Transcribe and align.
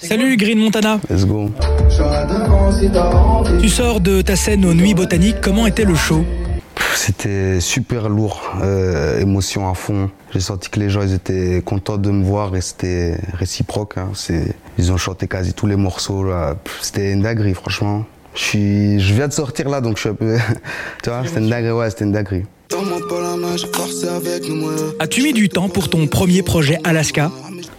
Salut 0.00 0.36
Green 0.36 0.60
Montana. 0.60 1.00
Let's 1.10 1.24
go. 1.26 1.50
Tu 3.60 3.68
sors 3.68 4.00
de 4.00 4.22
ta 4.22 4.36
scène 4.36 4.64
aux 4.64 4.72
Nuits 4.72 4.94
Botaniques. 4.94 5.40
Comment 5.42 5.66
était 5.66 5.84
le 5.84 5.96
show? 5.96 6.24
C'était 6.94 7.58
super 7.58 8.08
lourd, 8.08 8.40
euh, 8.62 9.18
émotion 9.18 9.68
à 9.68 9.74
fond. 9.74 10.08
J'ai 10.32 10.38
senti 10.38 10.70
que 10.70 10.78
les 10.78 10.88
gens 10.88 11.02
ils 11.02 11.14
étaient 11.14 11.62
contents 11.64 11.96
de 11.96 12.12
me 12.12 12.22
voir 12.22 12.54
et 12.54 12.60
c'était 12.60 13.18
réciproque. 13.32 13.98
hein. 13.98 14.10
C'est, 14.14 14.54
ils 14.78 14.92
ont 14.92 14.96
chanté 14.98 15.26
quasi 15.26 15.52
tous 15.52 15.66
les 15.66 15.74
morceaux. 15.74 16.26
C'était 16.80 17.10
une 17.10 17.22
dinguerie, 17.22 17.54
franchement. 17.54 18.04
Je, 18.36 18.40
suis, 18.44 19.00
je 19.00 19.14
viens 19.14 19.26
de 19.26 19.32
sortir 19.32 19.68
là, 19.68 19.80
donc 19.80 19.96
je 19.96 20.02
suis 20.02 20.10
un 20.10 20.14
peu. 20.14 20.36
tu 21.02 21.10
vois, 21.10 21.24
c'était 21.26 21.40
une 21.40 21.50
dinguerie, 21.50 21.72
ouais, 21.72 21.90
c'était 21.90 22.04
une 22.04 22.12
dinguerie. 22.12 22.44
As-tu 25.00 25.22
mis 25.22 25.32
du 25.32 25.48
temps 25.48 25.68
pour 25.68 25.88
ton 25.90 26.06
premier 26.06 26.42
projet 26.42 26.78
Alaska? 26.84 27.32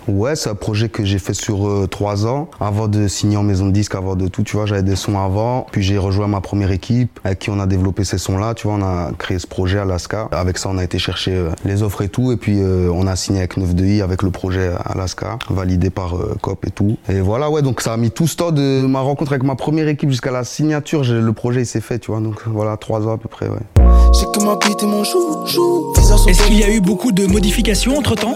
Ouais, 0.09 0.35
c'est 0.35 0.49
un 0.49 0.55
projet 0.55 0.89
que 0.89 1.05
j'ai 1.05 1.19
fait 1.19 1.35
sur 1.35 1.67
euh, 1.67 1.85
trois 1.85 2.25
ans, 2.25 2.49
avant 2.59 2.87
de 2.87 3.07
signer 3.07 3.37
en 3.37 3.43
maison 3.43 3.67
de 3.67 3.71
disque, 3.71 3.93
avant 3.93 4.15
de 4.15 4.27
tout, 4.27 4.41
tu 4.41 4.55
vois, 4.57 4.65
j'avais 4.65 4.81
des 4.81 4.95
sons 4.95 5.19
avant, 5.19 5.67
puis 5.71 5.83
j'ai 5.83 5.99
rejoint 5.99 6.27
ma 6.27 6.41
première 6.41 6.71
équipe, 6.71 7.19
avec 7.23 7.37
qui 7.37 7.51
on 7.51 7.59
a 7.59 7.67
développé 7.67 8.03
ces 8.03 8.17
sons-là, 8.17 8.55
tu 8.55 8.67
vois, 8.67 8.77
on 8.77 8.81
a 8.81 9.11
créé 9.19 9.37
ce 9.37 9.45
projet 9.45 9.77
Alaska. 9.77 10.27
Avec 10.31 10.57
ça, 10.57 10.69
on 10.69 10.79
a 10.79 10.83
été 10.83 10.97
chercher 10.97 11.35
euh, 11.35 11.51
les 11.63 11.83
offres 11.83 12.01
et 12.01 12.09
tout, 12.09 12.31
et 12.31 12.37
puis 12.37 12.59
euh, 12.59 12.89
on 12.91 13.05
a 13.05 13.15
signé 13.15 13.39
avec 13.39 13.55
9DI, 13.55 14.01
avec 14.01 14.23
le 14.23 14.31
projet 14.31 14.71
Alaska, 14.83 15.37
validé 15.51 15.91
par 15.91 16.15
COP 16.41 16.65
et 16.65 16.71
tout. 16.71 16.97
Et 17.07 17.21
voilà, 17.21 17.51
ouais, 17.51 17.61
donc 17.61 17.81
ça 17.81 17.93
a 17.93 17.97
mis 17.97 18.09
tout 18.09 18.25
ce 18.25 18.35
temps 18.35 18.51
de 18.51 18.81
ma 18.87 19.01
rencontre 19.01 19.33
avec 19.33 19.43
ma 19.43 19.55
première 19.55 19.87
équipe 19.87 20.09
jusqu'à 20.09 20.31
la 20.31 20.43
signature, 20.43 21.03
le 21.03 21.33
projet 21.33 21.61
il 21.61 21.67
s'est 21.67 21.81
fait, 21.81 21.99
tu 21.99 22.09
vois, 22.09 22.19
donc 22.19 22.41
voilà, 22.47 22.77
trois 22.77 23.07
ans 23.07 23.13
à 23.13 23.17
peu 23.17 23.29
près, 23.29 23.47
ouais. 23.47 23.78
J'ai 24.13 24.25
que 24.31 24.43
ma 24.43 24.55
bite 24.55 24.83
et 24.83 24.85
mon 24.85 25.03
Est-ce 25.03 26.43
qu'il 26.45 26.59
y 26.59 26.63
a 26.63 26.69
eu 26.69 26.79
beaucoup 26.81 27.11
de 27.11 27.25
modifications 27.25 27.97
entre-temps 27.97 28.35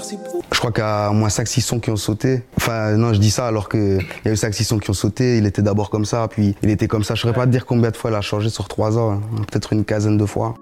Je 0.51 0.59
crois 0.59 0.71
qu'il 0.71 0.83
y 0.83 0.87
a 0.87 1.09
au 1.09 1.13
moins 1.13 1.29
5-6 1.29 1.61
sons 1.61 1.79
qui 1.79 1.89
ont 1.89 1.95
sauté. 1.95 2.43
Enfin, 2.57 2.91
non, 2.97 3.13
je 3.13 3.19
dis 3.19 3.31
ça 3.31 3.47
alors 3.47 3.69
qu'il 3.69 3.99
y 4.25 4.27
a 4.27 4.31
eu 4.31 4.35
5-6 4.35 4.63
sons 4.63 4.79
qui 4.79 4.89
ont 4.89 4.93
sauté. 4.93 5.37
Il 5.37 5.45
était 5.45 5.61
d'abord 5.61 5.89
comme 5.89 6.05
ça, 6.05 6.27
puis 6.29 6.55
il 6.63 6.69
était 6.69 6.87
comme 6.87 7.03
ça. 7.03 7.15
Je 7.15 7.21
saurais 7.21 7.33
pas 7.33 7.45
te 7.45 7.51
dire 7.51 7.65
combien 7.65 7.91
de 7.91 7.97
fois 7.97 8.11
il 8.11 8.15
a 8.15 8.21
changé 8.21 8.49
sur 8.49 8.67
3 8.67 8.97
ans. 8.97 9.11
hein. 9.13 9.21
Peut-être 9.51 9.73
une 9.73 9.83
quinzaine 9.83 10.17
de 10.17 10.25
fois. 10.25 10.55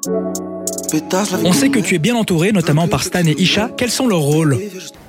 On 1.45 1.53
sait 1.53 1.69
que 1.69 1.79
tu 1.79 1.95
es 1.95 1.99
bien 1.99 2.15
entouré, 2.15 2.51
notamment 2.51 2.87
par 2.87 3.03
Stan 3.03 3.25
et 3.25 3.35
Isha. 3.37 3.69
Quels 3.77 3.91
sont 3.91 4.07
leurs 4.07 4.19
rôles? 4.19 4.57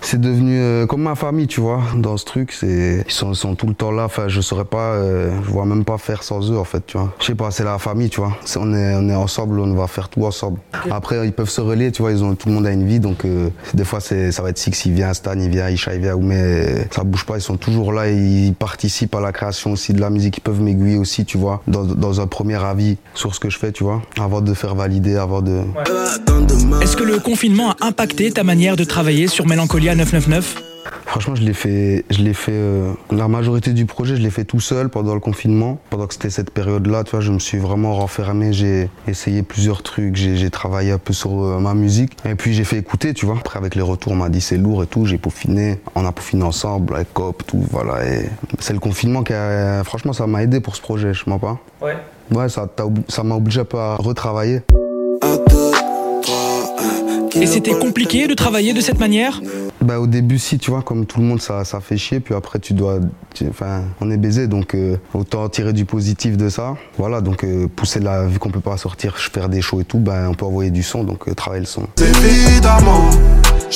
C'est 0.05 0.21
devenu 0.21 0.59
euh, 0.59 0.85
comme 0.87 1.03
ma 1.03 1.15
famille, 1.15 1.47
tu 1.47 1.61
vois, 1.61 1.81
dans 1.97 2.17
ce 2.17 2.25
truc. 2.25 2.53
C'est, 2.53 3.05
ils 3.07 3.13
sont, 3.13 3.35
sont 3.35 3.55
tout 3.55 3.67
le 3.67 3.75
temps 3.75 3.93
là. 3.93 4.05
Enfin, 4.05 4.29
je 4.29 4.41
saurais 4.41 4.65
pas, 4.65 4.95
euh, 4.95 5.31
je 5.45 5.51
vois 5.51 5.65
même 5.65 5.85
pas 5.85 5.97
faire 5.97 6.23
sans 6.25 6.51
eux, 6.51 6.59
en 6.59 6.65
fait, 6.65 6.85
tu 6.87 6.99
vois. 6.99 7.15
Je 7.21 7.27
sais 7.27 7.35
pas, 7.37 7.51
c'est 7.53 7.65
la 7.65 7.79
famille, 7.79 8.11
tu 8.11 8.21
vois. 8.21 8.37
On, 8.57 8.75
est, 8.75 8.95
on 8.97 9.09
est 9.09 9.15
ensemble, 9.15 9.61
on 9.61 9.75
va 9.75 9.87
faire 9.87 10.09
tout 10.09 10.25
ensemble. 10.27 10.59
Après, 10.91 11.25
ils 11.25 11.33
peuvent 11.33 11.49
se 11.49 11.61
relier, 11.61 11.93
tu 11.93 12.03
vois, 12.03 12.11
ils 12.11 12.23
ont, 12.25 12.35
tout 12.35 12.49
le 12.49 12.55
monde 12.55 12.67
a 12.67 12.73
une 12.73 12.87
vie, 12.87 13.01
donc 13.01 13.25
euh, 13.25 13.49
des 13.75 13.85
fois, 13.85 14.01
c'est, 14.01 14.33
ça 14.33 14.43
va 14.43 14.51
être 14.51 14.59
Six, 14.59 14.87
il 14.87 14.93
vient, 14.93 15.15
Stan, 15.15 15.39
il 15.39 15.49
vient, 15.49 15.71
Isha, 15.71 15.95
il 15.95 16.01
vient, 16.01 16.17
mais 16.17 16.89
ça 16.91 17.05
bouge 17.05 17.25
pas, 17.25 17.37
ils 17.37 17.43
sont 17.43 17.57
toujours 17.57 17.93
là, 17.93 18.11
ils 18.11 18.55
participent 18.55 19.15
à 19.15 19.21
la 19.21 19.33
création 19.33 19.73
aussi 19.73 19.93
de 19.93 20.01
la 20.01 20.11
musique, 20.11 20.39
ils 20.39 20.43
peuvent 20.43 20.61
m'aiguiller 20.61 20.99
aussi, 20.99 21.25
tu 21.25 21.39
vois, 21.39 21.63
dans, 21.69 21.85
dans 21.85 22.21
un 22.21 22.27
premier 22.27 22.63
avis 22.63 22.97
sur 23.15 23.35
ce 23.35 23.41
que 23.41 23.51
je 23.51 23.59
fais, 23.59 23.71
tu 23.73 23.85
vois, 23.85 24.03
avant 24.21 24.41
de 24.41 24.53
faire 24.53 24.75
valider, 24.75 25.17
avant 25.17 25.43
de... 25.43 25.63
Est-ce 26.81 26.97
que 26.97 27.05
le 27.05 27.19
confinement 27.19 27.71
a 27.81 27.87
impacté 27.87 28.31
ta 28.33 28.43
manière 28.43 28.77
de 28.77 28.85
travailler 28.85 29.29
sur 29.29 29.47
Mélancolia? 29.47 29.92
999 29.95 30.63
Franchement, 31.07 31.35
je 31.35 31.43
l'ai 31.43 31.53
fait, 31.53 32.05
je 32.11 32.23
l'ai 32.23 32.33
fait. 32.33 32.53
euh, 32.55 32.93
la 33.11 33.29
majorité 33.29 33.73
du 33.73 33.85
projet, 33.85 34.17
je 34.17 34.23
l'ai 34.23 34.31
fait 34.31 34.45
tout 34.45 34.61
seul 34.61 34.89
pendant 34.89 35.13
le 35.15 35.21
confinement. 35.21 35.79
Pendant 35.91 36.07
que 36.07 36.15
c'était 36.15 36.31
cette 36.31 36.51
période-là, 36.51 37.05
tu 37.05 37.11
vois, 37.13 37.21
je 37.21 37.31
me 37.31 37.39
suis 37.39 37.59
vraiment 37.59 37.95
renfermé. 37.95 38.53
J'ai 38.55 38.89
essayé 39.07 39.43
plusieurs 39.43 39.83
trucs. 39.83 40.17
J'ai 40.17 40.51
travaillé 40.51 40.91
un 40.93 40.99
peu 40.99 41.13
sur 41.13 41.45
euh, 41.45 41.59
ma 41.61 41.75
musique. 41.75 42.13
Et 42.25 42.35
puis 42.35 42.55
j'ai 42.55 42.65
fait 42.65 42.79
écouter, 42.79 43.13
tu 43.13 43.27
vois. 43.27 43.37
Après, 43.39 43.59
avec 43.59 43.75
les 43.75 43.83
retours, 43.83 44.13
on 44.13 44.17
m'a 44.17 44.31
dit 44.31 44.41
c'est 44.41 44.57
lourd 44.57 44.83
et 44.83 44.87
tout. 44.87 45.05
J'ai 45.05 45.19
peaufiné. 45.19 45.79
On 45.95 46.07
a 46.07 46.13
peaufiné 46.13 46.43
ensemble 46.45 46.97
avec 46.97 47.13
Cop, 47.13 47.43
tout. 47.47 47.65
Voilà. 47.71 48.05
Et 48.07 48.29
c'est 48.59 48.73
le 48.73 48.81
confinement 48.81 49.23
qui 49.23 49.35
a. 49.35 49.85
Franchement, 49.85 50.15
ça 50.15 50.27
m'a 50.27 50.43
aidé 50.43 50.61
pour 50.61 50.75
ce 50.75 50.81
projet. 50.81 51.13
Je 51.13 51.25
mens 51.27 51.39
pas. 51.39 51.59
Ouais. 51.83 51.97
Ouais, 52.33 52.47
ça 52.49 53.23
m'a 53.23 53.35
obligé 53.35 53.61
un 53.61 53.65
peu 53.67 53.79
à 53.79 53.97
retravailler. 53.97 54.63
Et 57.35 57.47
c'était 57.47 57.73
compliqué 57.79 58.27
de 58.27 58.35
travailler 58.35 58.73
de 58.73 58.81
cette 58.81 58.99
manière? 58.99 59.41
Bah 59.83 59.99
au 59.99 60.07
début 60.07 60.39
si 60.39 60.59
tu 60.59 60.71
vois 60.71 60.83
comme 60.83 61.07
tout 61.07 61.21
le 61.21 61.27
monde 61.27 61.41
ça, 61.41 61.65
ça 61.65 61.81
fait 61.81 61.97
chier 61.97 62.21
puis 62.21 62.35
après 62.35 62.61
tu 62.61 62.73
dois 62.73 63.01
enfin 63.49 63.83
on 64.01 64.11
est 64.13 64.17
baisé 64.17 64.47
donc 64.47 64.75
euh, 64.75 64.97
autant 65.13 65.49
tirer 65.49 65.73
du 65.73 65.85
positif 65.85 66.37
de 66.37 66.49
ça 66.49 66.77
voilà 66.99 67.21
donc 67.21 67.43
euh, 67.43 67.67
pousser 67.67 67.99
la 67.99 68.27
vu 68.27 68.39
qu'on 68.39 68.51
peut 68.51 68.61
pas 68.61 68.77
sortir 68.77 69.17
faire 69.19 69.49
des 69.49 69.61
shows 69.61 69.81
et 69.81 69.85
tout 69.85 69.99
ben 69.99 70.29
on 70.29 70.35
peut 70.35 70.47
envoyer 70.47 70.71
du 70.71 70.85
son 70.85 71.03
donc 71.03 71.29
euh, 71.29 71.35
travailler 71.35 71.61
le 71.61 71.67
son 71.67 71.89
Évidemment. 71.99 73.11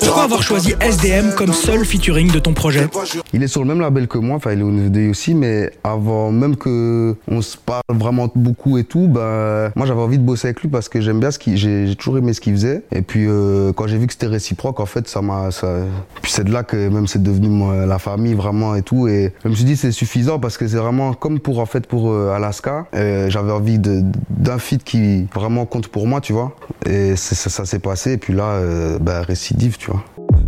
Pourquoi 0.07 0.25
avoir 0.25 0.43
choisi 0.43 0.75
SDM 0.81 1.35
comme 1.37 1.53
seul 1.53 1.85
featuring 1.85 2.31
de 2.33 2.39
ton 2.39 2.55
projet 2.55 2.89
il 3.33 3.43
est 3.43 3.49
sur 3.49 3.61
le 3.61 3.67
même 3.67 3.81
label 3.81 4.09
que 4.09 4.19
moi 4.19 4.37
enfin 4.37 4.53
il 4.53 4.61
est 4.61 4.63
au 4.63 4.71
9 4.71 5.11
aussi 5.11 5.35
mais 5.35 5.71
avant 5.85 6.31
même 6.33 6.57
que 6.57 7.15
on 7.29 7.43
se 7.43 7.57
parle 7.57 7.83
vraiment 7.93 8.31
beaucoup 8.35 8.79
et 8.79 8.85
tout 8.85 9.09
ben 9.09 9.73
moi 9.75 9.87
j'avais 9.87 10.01
envie 10.01 10.19
de 10.19 10.23
bosser 10.23 10.49
avec 10.49 10.63
lui 10.63 10.69
parce 10.69 10.89
que 10.89 11.01
j'aime 11.01 11.21
bien 11.21 11.31
ce 11.31 11.39
qu'il 11.39 11.57
j'ai 11.57 11.95
toujours 11.97 12.19
aimé 12.19 12.33
ce 12.33 12.41
qu'il 12.41 12.53
faisait. 12.53 12.83
Et 12.93 13.03
puis 13.03 13.27
euh, 13.27 13.73
quand 13.73 13.87
j'ai 13.87 13.99
vu 13.99 14.07
que 14.07 14.13
c'était 14.13 14.27
réciproque 14.27 14.81
en 14.81 14.87
fait 14.87 15.09
ça 15.09 15.23
m'a 15.23 15.51
ça 15.51 15.81
puis 16.23 16.33
c'est 16.33 16.45
de 16.45 16.53
là 16.53 16.63
que 16.63 16.89
même 16.89 17.07
c'est 17.07 17.23
devenu 17.23 17.87
la 17.87 17.99
famille 17.99 18.35
vraiment 18.35 18.75
et 18.75 18.83
tout. 18.83 19.09
Et 19.09 19.33
je 19.45 19.49
me 19.49 19.55
suis 19.55 19.65
dit 19.65 19.77
c'est 19.77 19.93
suffisant 19.93 20.39
parce 20.39 20.57
que 20.57 20.67
c'est 20.69 20.77
vraiment 20.77 21.15
comme 21.15 21.41
pour 21.41 21.59
en 21.59 21.67
fait 21.67 21.87
pour 21.87 22.11
euh, 22.11 22.35
Alaska. 22.35 22.87
J'avais 22.93 23.53
envie 23.53 23.79
d'un 23.79 24.59
feat 24.59 24.85
qui 24.85 25.27
vraiment 25.35 25.67
compte 25.67 25.89
pour 25.89 26.07
moi 26.07 26.21
tu 26.21 26.33
vois. 26.33 26.57
Et 26.85 27.17
ça 27.17 27.65
s'est 27.65 27.79
passé. 27.79 28.13
Et 28.13 28.19
puis 28.19 28.35
là 28.35 28.45
euh, 28.45 28.99
ben, 28.99 29.21
récidive 29.23 29.77
tu 29.79 29.91
vois 29.91 29.96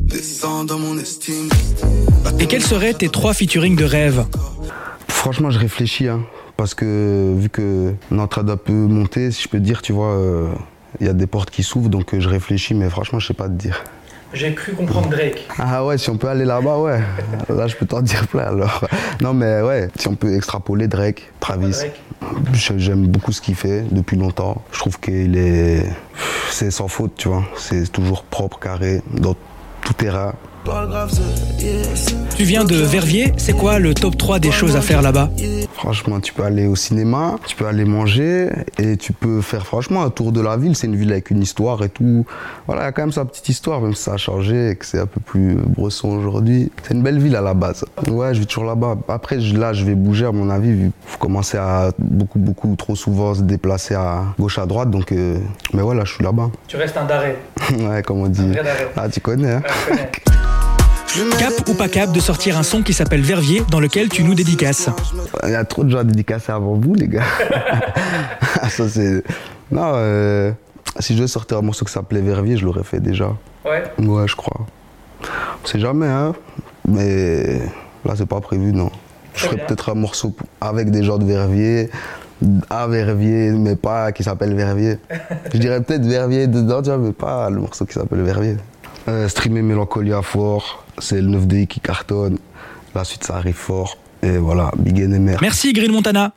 Descends 0.08 0.64
dans 0.64 0.78
mon 0.78 0.96
estime. 0.96 1.50
Et 2.40 2.46
quels 2.46 2.62
seraient 2.62 2.94
tes 2.94 3.10
trois 3.10 3.34
featuring 3.34 3.76
de 3.76 3.84
rêve 3.84 4.24
Franchement, 5.06 5.50
je 5.50 5.58
réfléchis, 5.58 6.08
hein, 6.08 6.22
parce 6.56 6.72
que 6.72 7.34
vu 7.36 7.50
que 7.50 7.92
on 8.10 8.18
est 8.18 8.22
en 8.22 8.26
train 8.26 8.42
d'un 8.42 8.56
peu 8.56 8.72
monter, 8.72 9.30
si 9.32 9.42
je 9.42 9.48
peux 9.48 9.60
dire, 9.60 9.82
tu 9.82 9.92
vois, 9.92 10.14
euh, 10.14 10.48
il 11.00 11.06
y 11.06 11.10
a 11.10 11.12
des 11.12 11.26
portes 11.26 11.50
qui 11.50 11.62
s'ouvrent, 11.62 11.90
donc 11.90 12.14
euh, 12.14 12.20
je 12.20 12.28
réfléchis, 12.30 12.72
mais 12.72 12.88
franchement, 12.88 13.18
je 13.18 13.26
sais 13.26 13.34
pas 13.34 13.48
te 13.48 13.52
dire. 13.52 13.84
J'ai 14.32 14.54
cru 14.54 14.72
comprendre 14.72 15.10
Drake. 15.10 15.46
Ah 15.58 15.84
ouais, 15.84 15.98
si 15.98 16.08
on 16.08 16.16
peut 16.16 16.28
aller 16.28 16.46
là-bas, 16.46 16.78
ouais. 16.78 17.00
Là, 17.50 17.66
je 17.66 17.76
peux 17.76 17.86
t'en 17.86 18.00
dire 18.00 18.26
plein 18.28 18.44
alors. 18.44 18.86
Non, 19.20 19.34
mais 19.34 19.60
ouais, 19.60 19.88
si 19.98 20.08
on 20.08 20.14
peut 20.14 20.34
extrapoler 20.34 20.88
Drake, 20.88 21.32
Travis. 21.38 21.76
J'aime 22.52 23.06
beaucoup 23.06 23.32
ce 23.32 23.42
qu'il 23.42 23.54
fait 23.54 23.84
depuis 23.90 24.16
longtemps. 24.16 24.62
Je 24.72 24.78
trouve 24.78 24.98
qu'il 25.00 25.36
est. 25.36 25.84
C'est 26.50 26.70
sans 26.70 26.88
faute, 26.88 27.12
tu 27.16 27.28
vois. 27.28 27.44
C'est 27.56 27.90
toujours 27.92 28.24
propre, 28.24 28.58
carré, 28.58 29.02
dans 29.12 29.36
Tu 32.36 32.44
viens 32.44 32.64
de 32.64 32.76
Verviers, 32.76 33.32
c'est 33.36 33.52
quoi 33.52 33.78
le 33.78 33.94
top 33.94 34.16
3 34.16 34.38
des 34.38 34.50
choses 34.52 34.76
à 34.76 34.80
faire 34.80 35.02
là-bas? 35.02 35.30
Franchement, 35.78 36.18
tu 36.18 36.32
peux 36.32 36.42
aller 36.42 36.66
au 36.66 36.74
cinéma, 36.74 37.36
tu 37.46 37.54
peux 37.54 37.64
aller 37.64 37.84
manger 37.84 38.48
et 38.78 38.96
tu 38.96 39.12
peux 39.12 39.40
faire 39.40 39.64
franchement 39.64 40.02
un 40.02 40.10
tour 40.10 40.32
de 40.32 40.40
la 40.40 40.56
ville. 40.56 40.74
C'est 40.74 40.88
une 40.88 40.96
ville 40.96 41.12
avec 41.12 41.30
une 41.30 41.40
histoire 41.40 41.84
et 41.84 41.88
tout. 41.88 42.26
Voilà, 42.66 42.82
il 42.82 42.84
y 42.86 42.88
a 42.88 42.92
quand 42.92 43.02
même 43.02 43.12
sa 43.12 43.24
petite 43.24 43.48
histoire, 43.48 43.80
même 43.80 43.94
si 43.94 44.02
ça 44.02 44.14
a 44.14 44.16
changé 44.16 44.70
et 44.70 44.74
que 44.74 44.84
c'est 44.84 44.98
un 44.98 45.06
peu 45.06 45.20
plus 45.20 45.54
bresson 45.54 46.08
aujourd'hui. 46.08 46.72
C'est 46.82 46.94
une 46.94 47.04
belle 47.04 47.20
ville 47.20 47.36
à 47.36 47.42
la 47.42 47.54
base. 47.54 47.84
Ouais, 48.08 48.34
je 48.34 48.40
vis 48.40 48.46
toujours 48.46 48.64
là-bas. 48.64 48.96
Après, 49.06 49.36
là, 49.36 49.72
je 49.72 49.84
vais 49.84 49.94
bouger 49.94 50.26
à 50.26 50.32
mon 50.32 50.50
avis, 50.50 50.70
qu'il 50.70 50.90
faut 51.06 51.18
commencer 51.18 51.58
à 51.58 51.92
beaucoup, 51.96 52.40
beaucoup, 52.40 52.74
trop 52.74 52.96
souvent 52.96 53.34
se 53.34 53.42
déplacer 53.42 53.94
à 53.94 54.24
gauche, 54.36 54.58
à 54.58 54.66
droite. 54.66 54.90
Donc, 54.90 55.12
euh, 55.12 55.38
mais 55.74 55.82
ouais, 55.82 55.94
là, 55.94 56.02
je 56.04 56.12
suis 56.12 56.24
là-bas. 56.24 56.50
Tu 56.66 56.76
restes 56.76 56.96
un 56.96 57.04
d'arrêt. 57.04 57.38
ouais, 57.78 58.02
comme 58.02 58.18
on 58.18 58.26
dit. 58.26 58.50
Ah, 58.96 59.08
tu 59.08 59.20
connais, 59.20 59.52
hein 59.52 59.62
Je 59.88 59.94
mets 59.94 60.10
Cap 61.38 61.66
ou 61.68 61.74
pas 61.74 61.88
cap 61.88 62.12
de 62.12 62.20
sortir 62.20 62.58
un 62.58 62.62
son 62.62 62.82
qui 62.82 62.92
s'appelle 62.92 63.22
Verviers 63.22 63.62
dans 63.70 63.80
lequel 63.80 64.10
tu 64.10 64.22
nous 64.22 64.34
dédicaces 64.34 64.90
Il 65.44 65.50
y 65.50 65.54
a 65.54 65.64
trop 65.64 65.82
de 65.82 65.88
gens 65.88 65.98
à 65.98 66.04
dédicacer 66.04 66.52
avant 66.52 66.74
vous, 66.74 66.94
les 66.94 67.08
gars. 67.08 67.24
ça, 68.68 68.88
c'est. 68.88 69.24
Non, 69.70 69.92
euh, 69.94 70.52
si 70.98 71.14
je 71.14 71.18
devais 71.18 71.28
sortir 71.28 71.58
un 71.58 71.62
morceau 71.62 71.86
qui 71.86 71.92
s'appelait 71.92 72.20
Verviers, 72.20 72.58
je 72.58 72.64
l'aurais 72.64 72.84
fait 72.84 73.00
déjà. 73.00 73.32
Ouais. 73.64 73.84
Ouais, 73.98 74.28
je 74.28 74.36
crois. 74.36 74.66
On 75.64 75.66
sait 75.66 75.80
jamais, 75.80 76.06
hein. 76.06 76.34
Mais 76.86 77.58
là, 78.04 78.12
c'est 78.14 78.26
pas 78.26 78.40
prévu, 78.40 78.72
non. 78.72 78.90
Je 79.34 79.46
ferais 79.46 79.56
peut-être 79.56 79.90
un 79.90 79.94
morceau 79.94 80.34
avec 80.60 80.90
des 80.90 81.02
gens 81.02 81.16
de 81.16 81.24
Verviers, 81.24 81.90
à 82.68 82.86
Verviers, 82.86 83.50
mais 83.52 83.76
pas 83.76 84.12
qui 84.12 84.22
s'appelle 84.22 84.54
Verviers. 84.54 84.98
je 85.52 85.58
dirais 85.58 85.80
peut-être 85.80 86.04
Verviers 86.04 86.48
dedans, 86.48 86.82
tu 86.82 86.90
vois, 86.90 86.98
mais 86.98 87.12
pas 87.12 87.48
le 87.48 87.60
morceau 87.60 87.86
qui 87.86 87.94
s'appelle 87.94 88.22
Verviers. 88.22 88.56
Euh, 89.08 89.26
streamer 89.26 89.62
Mélancolia 89.62 90.20
fort, 90.20 90.84
c'est 90.98 91.22
le 91.22 91.28
9DI 91.38 91.66
qui 91.66 91.80
cartonne. 91.80 92.38
La 92.94 93.04
suite, 93.04 93.24
ça 93.24 93.36
arrive 93.36 93.54
fort. 93.54 93.96
Et 94.22 94.36
voilà, 94.36 94.70
Big 94.78 94.98
NMR. 94.98 95.38
Merci 95.40 95.72
Green 95.72 95.92
Montana. 95.92 96.32